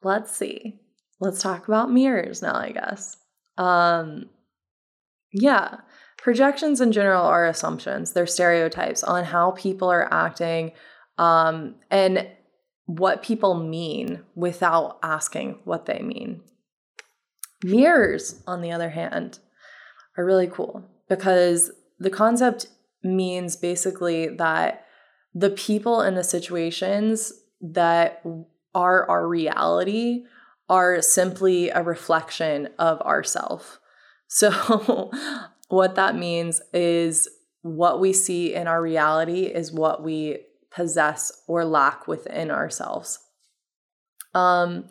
let's 0.04 0.36
see 0.36 0.80
let's 1.20 1.42
talk 1.42 1.68
about 1.68 1.92
mirrors 1.92 2.42
now, 2.42 2.56
I 2.56 2.72
guess. 2.72 3.18
Um, 3.58 4.30
yeah, 5.34 5.78
projections 6.18 6.82
in 6.82 6.92
general 6.92 7.26
are 7.26 7.46
assumptions, 7.46 8.14
they're 8.14 8.28
stereotypes 8.28 9.04
on 9.04 9.26
how 9.26 9.52
people 9.52 9.90
are 9.90 10.12
acting 10.12 10.72
um, 11.18 11.76
and 11.92 12.28
what 12.86 13.22
people 13.22 13.54
mean 13.54 14.24
without 14.36 14.98
asking 15.04 15.60
what 15.66 15.86
they 15.86 16.00
mean. 16.00 16.42
Mirrors, 17.64 18.42
on 18.48 18.62
the 18.62 18.72
other 18.72 18.90
hand, 18.90 19.40
are 20.18 20.26
really 20.26 20.48
cool 20.48 20.90
because 21.10 21.72
the 22.00 22.10
concept 22.10 22.68
means 23.04 23.56
basically 23.56 24.28
that 24.28 24.86
the 25.34 25.50
people 25.50 26.02
and 26.02 26.18
the 26.18 26.24
situations 26.24 27.32
that 27.62 28.24
are 28.74 29.10
our 29.10 29.28
reality 29.28 30.24
are 30.70 31.02
simply 31.02 31.70
a 31.70 31.82
reflection 31.82 32.70
of 32.78 33.02
ourself. 33.02 33.80
So, 34.28 35.12
what 35.70 35.96
that 35.96 36.16
means 36.16 36.62
is 36.74 37.28
what 37.62 38.00
we 38.00 38.14
see 38.14 38.54
in 38.54 38.68
our 38.68 38.82
reality 38.82 39.46
is 39.46 39.72
what 39.72 40.04
we 40.04 40.40
possess 40.72 41.32
or 41.48 41.66
lack 41.66 42.08
within 42.08 42.52
ourselves. 42.52 43.20
Um, 44.34 44.86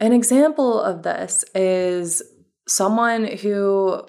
an 0.00 0.12
example 0.12 0.80
of 0.80 1.02
this 1.02 1.44
is 1.54 2.22
someone 2.66 3.24
who 3.38 4.02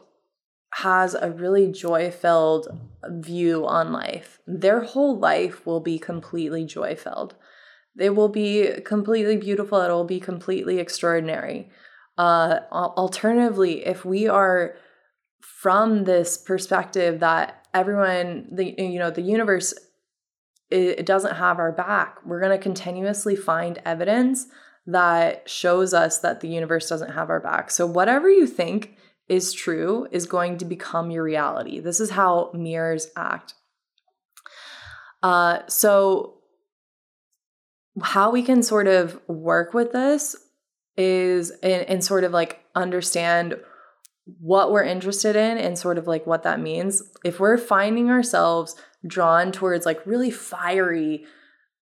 has 0.74 1.16
a 1.16 1.32
really 1.32 1.72
joy 1.72 2.12
filled 2.12 2.68
view 3.08 3.66
on 3.66 3.92
life. 3.92 4.40
Their 4.46 4.82
whole 4.82 5.18
life 5.18 5.66
will 5.66 5.80
be 5.80 5.98
completely 5.98 6.66
joy 6.66 6.96
filled. 6.96 7.36
It 7.98 8.16
will 8.16 8.30
be 8.30 8.82
completely 8.86 9.38
beautiful. 9.38 9.82
It 9.82 9.90
will 9.90 10.04
be 10.04 10.20
completely 10.20 10.80
extraordinary. 10.80 11.70
Uh, 12.18 12.60
alternatively, 12.72 13.86
if 13.86 14.04
we 14.04 14.28
are 14.28 14.76
from 15.42 16.04
this 16.04 16.38
perspective 16.38 17.22
that 17.22 17.68
everyone, 17.74 18.48
the 18.52 18.76
you 18.78 19.00
know, 19.00 19.10
the 19.10 19.22
universe, 19.22 19.74
it, 20.70 21.00
it 21.00 21.06
doesn't 21.06 21.36
have 21.36 21.60
our 21.60 21.72
back, 21.72 22.20
we're 22.26 22.42
going 22.42 22.58
to 22.58 22.62
continuously 22.62 23.36
find 23.36 23.82
evidence 23.86 24.48
that 24.86 25.50
shows 25.50 25.94
us 25.94 26.20
that 26.20 26.42
the 26.42 26.48
universe 26.48 26.90
doesn't 26.90 27.12
have 27.12 27.30
our 27.30 27.40
back. 27.40 27.72
So 27.72 27.86
whatever 27.86 28.30
you 28.30 28.48
think 28.48 28.98
is 29.28 29.54
true 29.54 30.08
is 30.12 30.26
going 30.26 30.58
to 30.58 30.66
become 30.66 31.12
your 31.12 31.24
reality. 31.24 31.80
This 31.80 32.00
is 32.00 32.12
how 32.12 32.52
mirrors 32.54 33.08
act. 33.16 33.54
Uh, 35.22 35.60
so 35.68 36.39
how 38.02 38.32
we 38.32 38.44
can 38.44 38.64
sort 38.64 38.88
of 38.88 39.20
work 39.28 39.74
with 39.74 39.92
this 39.92 40.36
is 40.98 41.52
and, 41.64 42.04
sort 42.04 42.24
of 42.24 42.32
like 42.34 42.60
understand 42.76 43.56
what 44.40 44.72
we're 44.72 44.84
interested 44.84 45.36
in 45.36 45.58
and 45.58 45.78
sort 45.78 45.98
of 45.98 46.08
like 46.08 46.28
what 46.28 46.44
that 46.44 46.60
means. 46.60 47.02
If 47.24 47.40
we're 47.40 47.58
finding 47.58 48.10
ourselves 48.10 48.76
drawn 49.08 49.52
towards 49.52 49.86
like 49.86 50.06
really 50.06 50.30
fiery, 50.30 51.26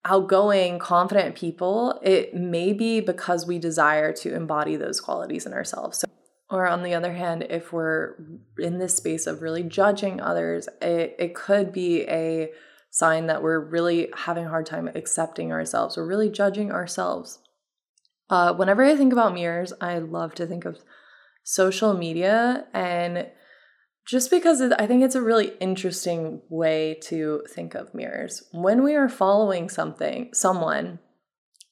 outgoing, 0.05 0.79
confident 0.79 1.35
people, 1.35 1.99
it 2.03 2.35
may 2.35 2.73
be 2.73 3.01
because 3.01 3.47
we 3.47 3.59
desire 3.59 4.13
to 4.13 4.35
embody 4.35 4.77
those 4.77 5.01
qualities 5.01 5.47
in 5.47 5.53
ourselves. 5.53 5.99
So, 5.99 6.07
or 6.49 6.69
on 6.69 6.83
the 6.83 6.95
other 6.95 7.13
hand, 7.13 7.47
if 7.51 7.73
we're 7.73 8.15
in 8.59 8.79
this 8.79 8.97
space 8.97 9.27
of 9.27 9.43
really 9.43 9.65
judging 9.65 10.21
others, 10.21 10.69
it, 10.81 11.17
it 11.19 11.35
could 11.35 11.73
be 11.73 12.03
a 12.03 12.51
sign 12.97 13.27
that 13.27 13.43
we're 13.43 13.61
really 13.61 14.09
having 14.17 14.47
a 14.47 14.49
hard 14.49 14.65
time 14.65 14.89
accepting 14.95 15.53
ourselves. 15.53 15.99
We're 15.99 16.07
really 16.07 16.31
judging 16.31 16.73
ourselves. 16.73 17.41
Uh, 18.31 18.55
whenever 18.55 18.83
I 18.83 18.97
think 18.97 19.13
about 19.13 19.35
mirrors, 19.35 19.75
I 19.83 19.99
love 19.99 20.35
to 20.37 20.47
think 20.47 20.65
of 20.65 20.79
social 21.45 21.93
media 21.93 22.65
and 22.73 23.27
just 24.07 24.31
because 24.31 24.63
I 24.63 24.87
think 24.87 25.03
it's 25.03 25.15
a 25.15 25.21
really 25.21 25.53
interesting 25.61 26.41
way 26.49 26.97
to 27.03 27.43
think 27.51 27.75
of 27.75 27.93
mirrors. 27.93 28.43
When 28.53 28.83
we 28.83 28.95
are 28.95 29.11
following 29.11 29.69
something, 29.69 30.31
someone, 30.33 30.99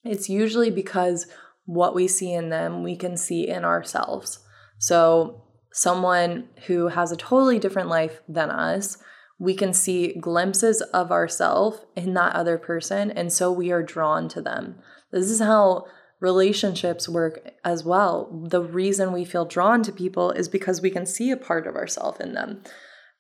it's 0.05 0.29
usually 0.29 0.71
because 0.71 1.27
what 1.65 1.95
we 1.95 2.07
see 2.07 2.35
in 2.35 2.51
them, 2.51 2.83
we 2.83 2.97
can 2.97 3.17
see 3.17 3.49
in 3.49 3.65
ourselves. 3.65 4.41
So, 4.79 5.43
someone 5.73 6.51
who 6.67 6.89
has 6.89 7.13
a 7.13 7.17
totally 7.17 7.59
different 7.59 7.89
life 7.89 8.21
than 8.29 8.51
us, 8.51 8.99
we 9.39 9.55
can 9.55 9.73
see 9.73 10.19
glimpses 10.21 10.81
of 10.81 11.11
ourselves 11.11 11.81
in 11.97 12.15
that 12.15 12.35
other 12.35 12.59
person, 12.59 13.11
and 13.11 13.33
so 13.33 13.51
we 13.51 13.73
are 13.73 13.83
drawn 13.83 14.29
to 14.29 14.41
them. 14.41 14.77
This 15.11 15.31
is 15.31 15.41
how 15.41 15.87
relationships 16.21 17.09
work 17.09 17.51
as 17.65 17.85
well. 17.85 18.47
The 18.49 18.63
reason 18.63 19.13
we 19.13 19.25
feel 19.25 19.45
drawn 19.45 19.83
to 19.83 19.93
people 19.93 20.31
is 20.31 20.49
because 20.49 20.81
we 20.81 20.91
can 20.91 21.05
see 21.05 21.31
a 21.31 21.37
part 21.37 21.67
of 21.67 21.77
ourselves 21.77 22.21
in 22.21 22.33
them. 22.33 22.63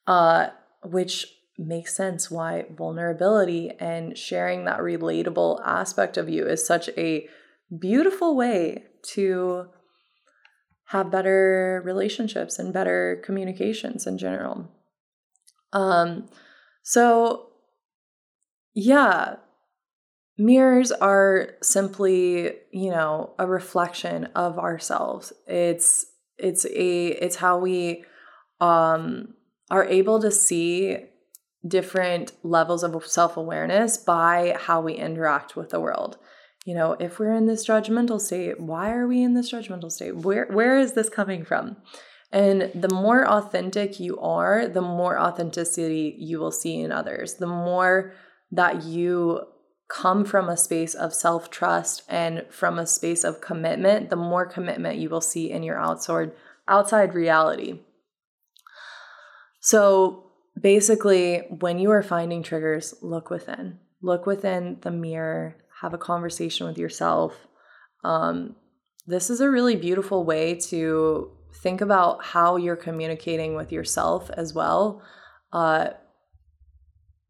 Uh, 0.07 0.49
which 0.85 1.27
makes 1.59 1.97
sense 1.97 2.31
why 2.31 2.67
vulnerability 2.77 3.71
and 3.81 4.19
sharing 4.19 4.65
that 4.65 4.81
relatable 4.81 5.61
aspect 5.65 6.17
of 6.17 6.29
you 6.29 6.47
is 6.47 6.67
such 6.67 6.89
a 6.97 7.29
beautiful 7.79 8.37
way 8.37 8.85
to 9.03 9.67
have 10.89 11.11
better 11.11 11.81
relationships 11.85 12.59
and 12.59 12.73
better 12.73 13.23
communications 13.25 14.07
in 14.07 14.19
general. 14.19 14.69
Um, 15.75 16.29
so, 16.83 17.51
yeah, 18.75 19.37
mirrors 20.39 20.93
are 20.93 21.51
simply, 21.63 22.53
you 22.73 22.91
know, 22.91 23.35
a 23.39 23.47
reflection 23.47 24.27
of 24.35 24.59
ourselves. 24.59 25.33
It's 25.47 26.07
it's 26.37 26.65
a 26.67 27.07
it's 27.07 27.37
how 27.37 27.59
we 27.59 28.05
um 28.61 29.35
are 29.71 29.85
able 29.85 30.21
to 30.21 30.31
see 30.31 30.99
different 31.67 32.33
levels 32.43 32.83
of 32.83 33.07
self-awareness 33.07 33.97
by 33.99 34.57
how 34.59 34.81
we 34.81 34.95
interact 34.95 35.57
with 35.57 35.71
the 35.71 35.81
world. 35.81 36.19
You 36.67 36.75
know 36.75 36.93
if 36.99 37.19
we're 37.19 37.35
in 37.35 37.47
this 37.47 37.67
judgmental 37.67 38.21
state 38.21 38.61
why 38.61 38.93
are 38.93 39.07
we 39.07 39.23
in 39.23 39.35
this 39.35 39.53
judgmental 39.53 39.93
state? 39.93 40.17
Where 40.17 40.47
where 40.47 40.79
is 40.79 40.93
this 40.93 41.09
coming 41.09 41.45
from 41.45 41.77
and 42.35 42.73
the 42.75 42.93
more 42.93 43.25
authentic 43.27 44.01
you 44.01 44.19
are 44.19 44.67
the 44.67 44.83
more 44.83 45.19
authenticity 45.19 46.17
you 46.19 46.41
will 46.41 46.51
see 46.51 46.81
in 46.81 46.91
others. 46.91 47.35
The 47.35 47.47
more 47.47 48.13
that 48.51 48.83
you 48.83 49.43
come 49.89 50.25
from 50.25 50.49
a 50.49 50.57
space 50.57 50.95
of 50.95 51.15
self-trust 51.15 52.03
and 52.09 52.45
from 52.51 52.79
a 52.79 52.87
space 52.87 53.23
of 53.23 53.41
commitment 53.41 54.11
the 54.11 54.17
more 54.17 54.47
commitment 54.47 54.99
you 54.99 55.09
will 55.09 55.21
see 55.21 55.51
in 55.51 55.63
your 55.63 55.79
outside 55.79 56.33
outside 56.67 57.15
reality. 57.15 57.79
So 59.61 60.33
basically 60.61 61.47
when 61.61 61.79
you 61.79 61.93
are 61.93 62.03
finding 62.03 62.43
triggers 62.43 62.95
look 63.01 63.31
within. 63.31 63.79
Look 64.03 64.27
within 64.27 64.79
the 64.81 64.91
mirror. 64.91 65.57
Have 65.83 65.95
a 65.95 65.99
conversation 65.99 66.67
with 66.67 66.79
yourself. 66.79 67.47
Um, 68.03 68.57
this 69.07 69.31
is 69.31 69.41
a 69.41 69.51
really 69.51 69.77
beautiful 69.77 70.25
way 70.25 70.55
to 70.71 71.31
think 71.55 71.81
about 71.81 72.25
how 72.25 72.57
you're 72.57 72.77
communicating 72.77 73.55
with 73.55 73.73
yourself 73.73 74.31
as 74.31 74.53
well. 74.53 75.03
Uh, 75.53 75.91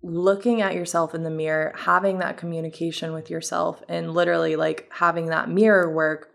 looking 0.03 0.61
at 0.61 0.75
yourself 0.75 1.15
in 1.15 1.23
the 1.23 1.31
mirror, 1.31 1.73
having 1.77 2.19
that 2.19 2.37
communication 2.37 3.13
with 3.13 3.31
yourself, 3.31 3.83
and 3.89 4.13
literally 4.13 4.57
like 4.57 4.89
having 4.93 5.27
that 5.27 5.49
mirror 5.49 5.95
work 5.95 6.29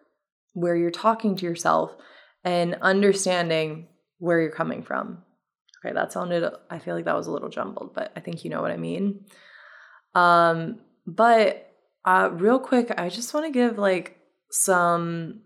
where 0.54 0.76
you're 0.76 0.92
talking 0.92 1.36
to 1.36 1.46
yourself 1.46 1.96
and 2.44 2.76
understanding 2.82 3.88
where 4.18 4.40
you're 4.42 4.52
coming 4.52 4.84
from. 4.84 5.24
Okay, 5.84 5.94
that 5.94 6.12
sounded, 6.12 6.44
I 6.70 6.80
feel 6.80 6.96
like 6.96 7.06
that 7.06 7.16
was 7.16 7.28
a 7.28 7.32
little 7.32 7.50
jumbled, 7.50 7.94
but 7.94 8.12
I 8.16 8.20
think 8.20 8.44
you 8.44 8.50
know 8.50 8.62
what 8.62 8.72
I 8.72 8.78
mean. 8.78 9.26
Um, 10.16 10.80
but 11.06 11.72
uh, 12.06 12.30
real 12.34 12.60
quick, 12.60 12.92
I 12.98 13.10
just 13.10 13.34
want 13.34 13.46
to 13.46 13.52
give 13.52 13.78
like 13.78 14.18
some 14.52 15.42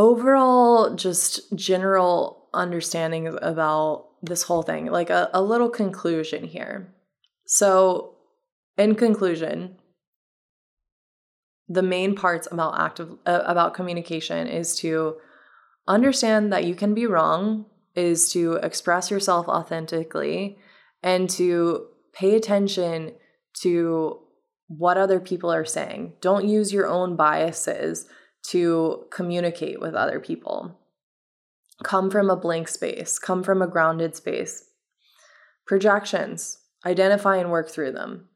overall, 0.00 0.94
just 0.94 1.54
general 1.54 2.48
understanding 2.54 3.26
about 3.26 4.06
this 4.22 4.42
whole 4.42 4.62
thing, 4.62 4.86
like 4.86 5.10
a, 5.10 5.28
a 5.34 5.42
little 5.42 5.68
conclusion 5.68 6.44
here. 6.44 6.88
So, 7.44 8.14
in 8.78 8.94
conclusion, 8.94 9.76
the 11.68 11.82
main 11.82 12.14
parts 12.14 12.48
about 12.50 12.80
active 12.80 13.10
uh, 13.26 13.42
about 13.44 13.74
communication 13.74 14.46
is 14.46 14.78
to 14.78 15.16
understand 15.86 16.50
that 16.52 16.64
you 16.64 16.74
can 16.74 16.94
be 16.94 17.06
wrong 17.06 17.66
is 17.94 18.32
to 18.32 18.54
express 18.54 19.10
yourself 19.10 19.48
authentically 19.48 20.56
and 21.02 21.28
to 21.28 21.86
pay 22.14 22.34
attention 22.36 23.12
to 23.62 24.18
what 24.68 24.96
other 24.96 25.20
people 25.20 25.52
are 25.52 25.64
saying. 25.64 26.14
Don't 26.20 26.48
use 26.48 26.72
your 26.72 26.86
own 26.86 27.16
biases 27.16 28.06
to 28.48 29.06
communicate 29.10 29.80
with 29.80 29.94
other 29.94 30.20
people. 30.20 30.78
Come 31.82 32.10
from 32.10 32.30
a 32.30 32.36
blank 32.36 32.68
space, 32.68 33.18
come 33.18 33.42
from 33.42 33.62
a 33.62 33.66
grounded 33.66 34.14
space. 34.16 34.64
Projections, 35.66 36.58
identify 36.84 37.36
and 37.36 37.50
work 37.50 37.70
through 37.70 37.92
them. 37.92 38.28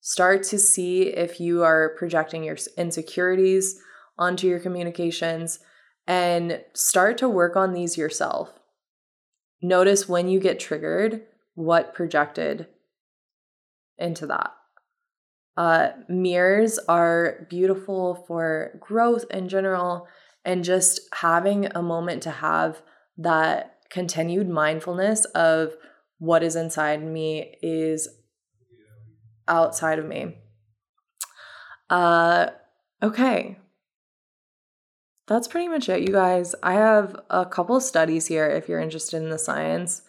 Start 0.00 0.42
to 0.44 0.58
see 0.58 1.04
if 1.04 1.40
you 1.40 1.62
are 1.62 1.94
projecting 1.96 2.44
your 2.44 2.58
insecurities 2.76 3.80
onto 4.18 4.46
your 4.46 4.60
communications 4.60 5.60
and 6.06 6.62
start 6.74 7.16
to 7.18 7.28
work 7.28 7.56
on 7.56 7.72
these 7.72 7.96
yourself. 7.96 8.52
Notice 9.62 10.08
when 10.08 10.28
you 10.28 10.40
get 10.40 10.60
triggered, 10.60 11.22
what 11.54 11.94
projected 11.94 12.66
into 13.96 14.26
that. 14.26 14.52
Uh, 15.56 15.90
mirrors 16.08 16.78
are 16.88 17.46
beautiful 17.48 18.24
for 18.26 18.76
growth 18.80 19.24
in 19.30 19.48
general 19.48 20.08
and 20.44 20.64
just 20.64 21.00
having 21.14 21.66
a 21.74 21.82
moment 21.82 22.22
to 22.22 22.30
have 22.30 22.82
that 23.16 23.76
continued 23.88 24.48
mindfulness 24.48 25.24
of 25.26 25.74
what 26.18 26.42
is 26.42 26.56
inside 26.56 27.02
me 27.02 27.56
is 27.62 28.08
outside 29.46 29.98
of 29.98 30.06
me. 30.06 30.36
Uh, 31.88 32.48
okay. 33.02 33.58
That's 35.26 35.48
pretty 35.48 35.68
much 35.68 35.88
it, 35.88 36.02
you 36.02 36.12
guys. 36.12 36.54
I 36.62 36.74
have 36.74 37.16
a 37.30 37.46
couple 37.46 37.80
studies 37.80 38.26
here 38.26 38.46
if 38.46 38.68
you're 38.68 38.80
interested 38.80 39.22
in 39.22 39.30
the 39.30 39.38
science. 39.38 40.02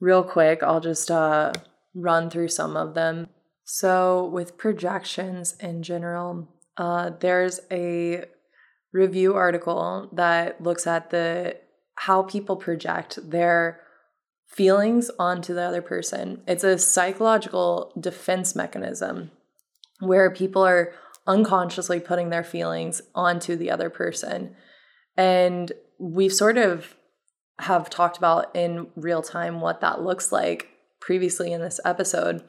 Real 0.00 0.22
quick, 0.22 0.62
I'll 0.62 0.80
just 0.80 1.10
uh, 1.10 1.52
run 1.94 2.30
through 2.30 2.48
some 2.48 2.76
of 2.76 2.94
them. 2.94 3.28
So, 3.68 4.24
with 4.24 4.56
projections 4.56 5.56
in 5.58 5.82
general, 5.82 6.48
uh, 6.76 7.10
there's 7.18 7.58
a 7.68 8.26
review 8.92 9.34
article 9.34 10.08
that 10.12 10.60
looks 10.62 10.86
at 10.86 11.10
the 11.10 11.56
how 11.96 12.22
people 12.22 12.54
project 12.54 13.18
their 13.28 13.80
feelings 14.46 15.10
onto 15.18 15.52
the 15.52 15.62
other 15.62 15.82
person. 15.82 16.42
It's 16.46 16.62
a 16.62 16.78
psychological 16.78 17.92
defense 17.98 18.54
mechanism 18.54 19.32
where 19.98 20.30
people 20.30 20.64
are 20.64 20.92
unconsciously 21.26 21.98
putting 21.98 22.30
their 22.30 22.44
feelings 22.44 23.02
onto 23.16 23.56
the 23.56 23.72
other 23.72 23.90
person. 23.90 24.54
And 25.16 25.72
we've 25.98 26.32
sort 26.32 26.56
of 26.56 26.94
have 27.58 27.90
talked 27.90 28.16
about 28.16 28.54
in 28.54 28.86
real 28.94 29.22
time 29.22 29.60
what 29.60 29.80
that 29.80 30.02
looks 30.02 30.30
like 30.30 30.68
previously 31.00 31.52
in 31.52 31.60
this 31.60 31.80
episode, 31.84 32.44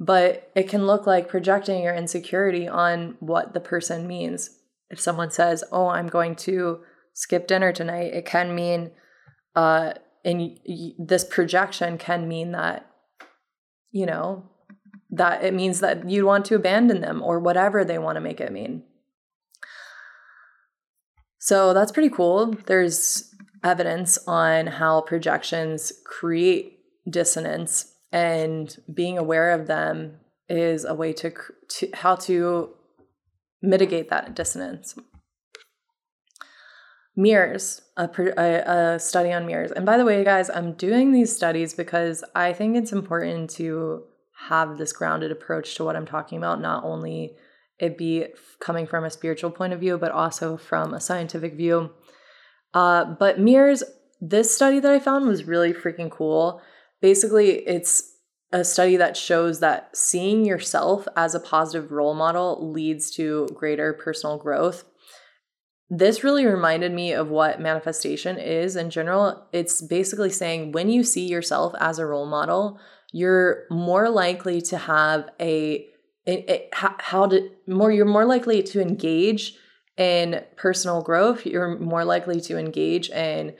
but 0.00 0.50
it 0.56 0.66
can 0.66 0.86
look 0.86 1.06
like 1.06 1.28
projecting 1.28 1.82
your 1.82 1.94
insecurity 1.94 2.66
on 2.66 3.16
what 3.20 3.52
the 3.52 3.60
person 3.60 4.06
means. 4.06 4.58
If 4.88 4.98
someone 4.98 5.30
says, 5.30 5.62
"Oh, 5.70 5.88
I'm 5.88 6.08
going 6.08 6.34
to 6.36 6.80
skip 7.12 7.46
dinner 7.46 7.72
tonight," 7.72 8.14
it 8.14 8.24
can 8.24 8.54
mean 8.54 8.92
uh 9.54 9.92
and 10.24 10.58
this 10.98 11.24
projection 11.24 11.98
can 11.98 12.28
mean 12.28 12.52
that 12.52 12.90
you 13.90 14.06
know 14.06 14.50
that 15.10 15.44
it 15.44 15.52
means 15.54 15.80
that 15.80 16.08
you 16.08 16.24
want 16.24 16.44
to 16.46 16.54
abandon 16.54 17.00
them 17.00 17.22
or 17.22 17.38
whatever 17.38 17.84
they 17.84 17.98
want 17.98 18.16
to 18.16 18.20
make 18.20 18.40
it 18.40 18.52
mean. 18.52 18.84
So 21.38 21.74
that's 21.74 21.92
pretty 21.92 22.10
cool. 22.10 22.54
There's 22.66 23.34
evidence 23.64 24.18
on 24.26 24.66
how 24.68 25.00
projections 25.00 25.92
create 26.04 26.78
dissonance 27.08 27.89
and 28.12 28.76
being 28.92 29.18
aware 29.18 29.52
of 29.52 29.66
them 29.66 30.16
is 30.48 30.84
a 30.84 30.94
way 30.94 31.12
to, 31.12 31.32
to 31.68 31.90
how 31.94 32.16
to 32.16 32.70
mitigate 33.62 34.10
that 34.10 34.34
dissonance. 34.34 34.96
Mirrors 37.16 37.82
a, 37.96 38.04
a, 38.06 38.98
study 38.98 39.32
on 39.32 39.46
mirrors. 39.46 39.72
And 39.72 39.84
by 39.84 39.96
the 39.96 40.04
way 40.04 40.24
guys 40.24 40.48
i'm 40.50 40.72
doing 40.72 41.12
these 41.12 41.34
studies 41.34 41.74
because 41.74 42.24
i 42.34 42.52
think 42.52 42.76
it's 42.76 42.92
important 42.92 43.50
to 43.50 44.04
have 44.48 44.78
this 44.78 44.92
grounded 44.92 45.30
approach 45.30 45.74
to 45.74 45.84
what 45.84 45.96
i'm 45.96 46.06
talking 46.06 46.38
about 46.38 46.60
not 46.60 46.84
only 46.84 47.36
it 47.78 47.98
be 47.98 48.26
coming 48.60 48.86
from 48.86 49.04
a 49.04 49.10
spiritual 49.10 49.50
point 49.50 49.72
of 49.72 49.80
view 49.80 49.98
but 49.98 50.12
also 50.12 50.56
from 50.56 50.94
a 50.94 51.00
scientific 51.00 51.54
view. 51.54 51.90
Uh, 52.72 53.04
but 53.04 53.40
mirrors 53.40 53.82
this 54.20 54.54
study 54.54 54.80
that 54.80 54.92
i 54.92 54.98
found 54.98 55.26
was 55.26 55.44
really 55.44 55.72
freaking 55.72 56.10
cool 56.10 56.62
basically 57.00 57.66
it's 57.66 58.10
a 58.52 58.64
study 58.64 58.96
that 58.96 59.16
shows 59.16 59.60
that 59.60 59.96
seeing 59.96 60.44
yourself 60.44 61.06
as 61.16 61.34
a 61.34 61.40
positive 61.40 61.92
role 61.92 62.14
model 62.14 62.72
leads 62.72 63.10
to 63.12 63.48
greater 63.54 63.92
personal 63.92 64.38
growth. 64.38 64.84
This 65.88 66.24
really 66.24 66.46
reminded 66.46 66.92
me 66.92 67.12
of 67.12 67.28
what 67.28 67.60
manifestation 67.60 68.38
is 68.38 68.76
in 68.76 68.90
general. 68.90 69.46
It's 69.52 69.82
basically 69.82 70.30
saying 70.30 70.72
when 70.72 70.88
you 70.90 71.02
see 71.02 71.26
yourself 71.26 71.74
as 71.80 71.98
a 71.98 72.06
role 72.06 72.26
model, 72.26 72.78
you're 73.12 73.64
more 73.70 74.08
likely 74.08 74.60
to 74.62 74.78
have 74.78 75.30
a 75.40 75.86
it, 76.26 76.50
it, 76.50 76.68
how 76.72 77.26
to 77.26 77.50
more 77.66 77.90
you're 77.90 78.04
more 78.04 78.24
likely 78.24 78.62
to 78.62 78.80
engage 78.80 79.56
in 79.96 80.44
personal 80.56 81.02
growth 81.02 81.44
you're 81.44 81.78
more 81.78 82.04
likely 82.04 82.40
to 82.40 82.58
engage 82.58 83.10
in 83.10 83.54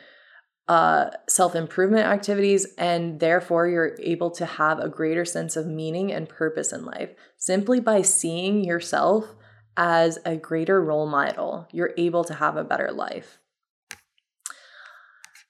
uh, 0.71 1.11
self 1.29 1.57
improvement 1.57 2.07
activities, 2.07 2.65
and 2.79 3.19
therefore 3.19 3.67
you're 3.67 3.97
able 3.99 4.31
to 4.31 4.47
have 4.47 4.79
a 4.79 4.89
greater 4.89 5.25
sense 5.25 5.57
of 5.57 5.67
meaning 5.67 6.13
and 6.13 6.29
purpose 6.29 6.73
in 6.73 6.85
life. 6.85 7.11
Simply 7.37 7.81
by 7.81 8.03
seeing 8.03 8.63
yourself 8.63 9.35
as 9.77 10.21
a 10.25 10.37
greater 10.37 10.81
role 10.81 11.09
model, 11.09 11.67
you're 11.73 11.93
able 11.97 12.23
to 12.23 12.35
have 12.35 12.57
a 12.57 12.63
better 12.63 12.93
life. 12.93 13.41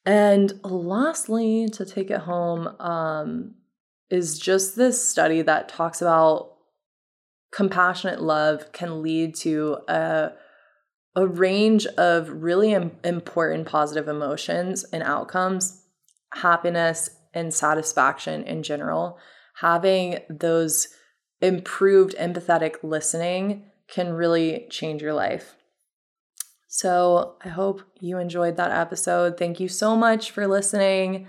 And 0.07 0.59
lastly, 0.65 1.69
to 1.75 1.85
take 1.85 2.11
it 2.11 2.21
home, 2.21 2.69
um, 2.81 3.57
is 4.09 4.39
just 4.39 4.75
this 4.75 5.07
study 5.07 5.43
that 5.43 5.69
talks 5.69 6.01
about 6.01 6.57
compassionate 7.53 8.23
love 8.23 8.73
can 8.73 9.03
lead 9.03 9.35
to 9.35 9.81
a 9.87 10.31
a 11.17 11.27
range 11.27 11.87
of 11.87 12.31
really 12.43 12.73
Im- 12.73 12.97
important 13.05 13.67
positive 13.67 14.09
emotions 14.09 14.85
and 14.93 15.03
outcomes, 15.03 15.83
happiness 16.35 17.11
and 17.35 17.53
satisfaction 17.53 18.43
in 18.45 18.63
general. 18.63 19.19
Having 19.61 20.21
those 20.29 20.89
improved 21.41 22.15
empathetic 22.17 22.77
listening 22.83 23.65
can 23.89 24.13
really 24.13 24.67
change 24.71 25.03
your 25.03 25.15
life. 25.15 25.57
So, 26.69 27.35
I 27.45 27.49
hope 27.49 27.83
you 27.99 28.19
enjoyed 28.19 28.57
that 28.57 28.71
episode. 28.71 29.37
Thank 29.37 29.59
you 29.59 29.67
so 29.67 29.97
much 29.97 30.31
for 30.31 30.47
listening. 30.47 31.27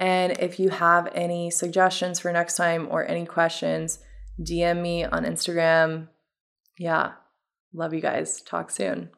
And 0.00 0.32
if 0.40 0.58
you 0.58 0.70
have 0.70 1.08
any 1.14 1.50
suggestions 1.50 2.18
for 2.18 2.32
next 2.32 2.56
time 2.56 2.88
or 2.90 3.06
any 3.06 3.24
questions, 3.24 4.00
DM 4.40 4.82
me 4.82 5.04
on 5.04 5.24
Instagram. 5.24 6.08
Yeah, 6.76 7.12
Love 7.74 7.92
you 7.92 8.00
guys. 8.00 8.40
Talk 8.40 8.70
soon. 8.70 9.10